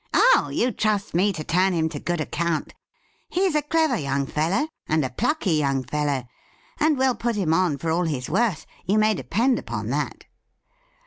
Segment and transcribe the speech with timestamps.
[0.15, 2.73] 'Oh, you trust me to turn him to good account.
[3.29, 6.23] He's a clever young fellow, and a plucky young fellow,
[6.79, 10.23] and we'll put him on for all he's worth— you may depend upon that.'